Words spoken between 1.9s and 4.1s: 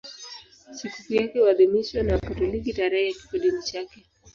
na Wakatoliki tarehe ya kifodini chake.